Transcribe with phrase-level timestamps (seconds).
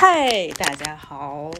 [0.00, 1.50] 嗨，大家好，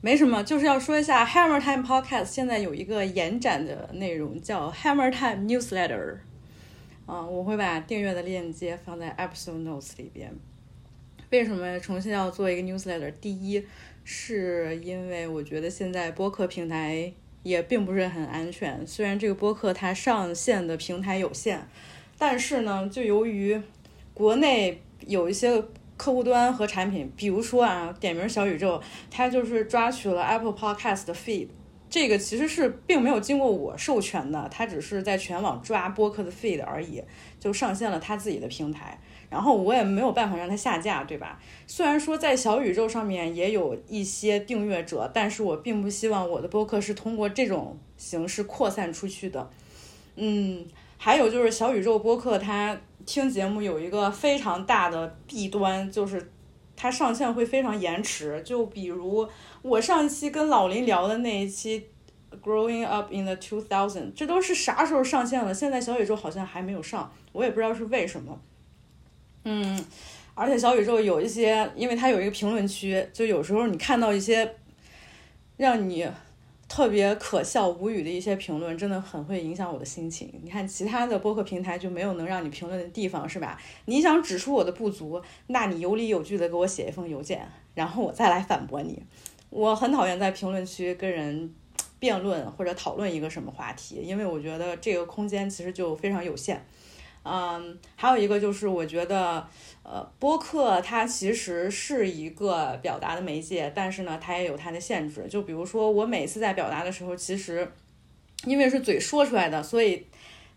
[0.00, 6.18] 没什么，就是要说一下 Hammer Time Podcast 现在有一个延展的内容叫 Hammer Time Newsletter，
[7.04, 10.32] 啊、我会把订阅的链接放在 Episode Notes 里边。
[11.30, 13.12] 为什么重新要做一个 newsletter？
[13.20, 13.66] 第一，
[14.04, 17.12] 是因为我觉得现在播客平台
[17.42, 21.66] 也并不是很安全，虽然这个播客它上线的平台有限，
[22.16, 23.60] 但是呢，就由于
[24.14, 25.64] 国内有一些
[26.02, 31.46] 客户端和产品，比如说啊，点名小宇宙，它就是抓取了 Apple Podcast 的 feed，
[31.88, 37.00] 这个其实是并没有经过我授权的，它只是在全网抓播客的 feed 而已，
[37.38, 38.98] 就上线了它自己的平台。
[39.30, 41.38] 然后我也没有办法让它下架，对吧？
[41.68, 49.48] 虽然说在小宇宙上面也有一些订阅者，但是我并不希望我的播客是通过这种形式扩散出去的。
[50.16, 50.66] 嗯，
[50.98, 56.30] 还有就是小宇宙播客它听节目有一个非常大的弊端，就是
[56.76, 58.42] 它上线会非常延迟。
[58.42, 59.28] 就比如
[59.62, 61.88] 我上一期跟老林聊的那一期。
[62.42, 65.52] Growing up in the two thousand，这都是啥时候上线了？
[65.52, 68.40] 现在小宇宙好像还没有上，我也不知道是为什么。
[69.44, 69.84] 嗯，
[70.32, 74.56] 而且小宇宙有一些，因为它有一个评论区，就有时候你看到一些
[75.58, 76.08] 让你
[76.74, 80.32] 特别可笑、无语的一些评论，真的很会影响我的心情。
[80.42, 83.60] 你看其他的播客平台就没有能让你评论的地方，是吧？
[83.84, 88.98] 你想指出我的不足，那你有理有据的给我写一封邮件，然后我再来反驳你。
[89.50, 91.54] 我很讨厌在评论区跟人
[91.98, 96.64] 辩论或者讨论一个什么话题，因为我觉得这个空间其实就非常有限。
[97.24, 99.46] 嗯，还有一个就是，我觉得，
[99.84, 105.26] 呃，播客它其实是一个表达的媒介，但是呢，它也有它的限制。
[105.28, 107.70] 就比如说，我每次在表达的时候，其实
[108.44, 110.04] 因为是嘴说出来的，所以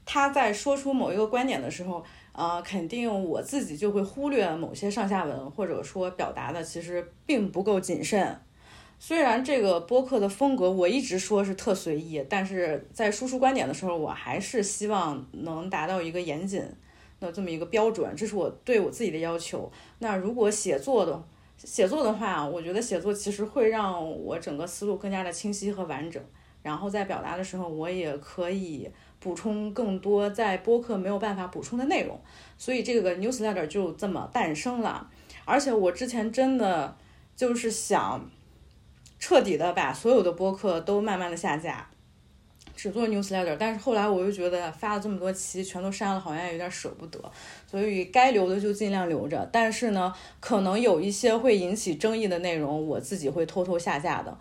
[0.05, 8.39] 他在说出某一个观点的时候，呃，肯定我自己就会忽略某些上下文，或者说表达的其实并不够谨慎。
[9.07, 16.63] 虽然这个播客的风格我一直说是特随意，但是在输出观点的时候，我还是希望能达到一个严谨
[17.19, 19.71] 的这么一个标准，这是我对我自己的要求。
[19.99, 21.23] 那如果写作的
[21.55, 26.19] 写作的话，我觉得写作其实会让我整个思路更加的清晰和完整，
[26.63, 28.89] 然后在表达的时候，我也可以
[29.19, 32.19] 补充更多在播客没有办法补充的内容。
[32.57, 35.07] 所以这个 newsletter 就这么诞生了。
[35.45, 36.97] 而且我之前真的
[37.35, 38.27] 就是想。
[39.27, 41.89] 彻底的把所有的播客都慢慢的下架，
[42.75, 43.57] 只做 newsletter。
[43.59, 47.19] 但是后来我又觉得发了这么多期，全都删了，好像有点舍不得，
[47.65, 49.49] 所以该留的就尽量留着。
[49.51, 54.37] 但是呢，可能有一些会引起争议的内容，我自己会偷偷下架的。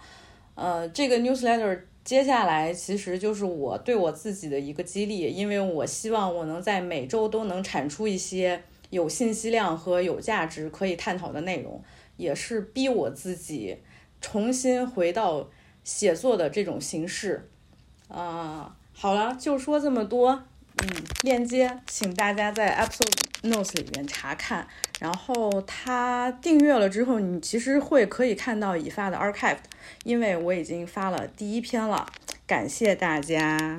[0.55, 11.83] 呃，这个 newsletter 接下来其实就是我对我自己的一个激励，因为我希望我能在每周都能产出一些有信息量和有价值可以探讨的内容，
[12.19, 13.79] 也是逼我自己。
[14.25, 15.51] 重新回到
[15.85, 17.51] 写作的这种形式，
[18.09, 20.45] 啊，好了，就说这么多。
[20.79, 20.89] 嗯，
[21.21, 23.13] 链接请大家在 episode
[23.43, 24.67] notes 里面查看。
[24.99, 29.59] 然后他订阅了之后，你其实会可以看到已发的 archive，
[30.05, 32.11] 因为我已经发了第一篇了。
[32.47, 33.77] 感谢大家。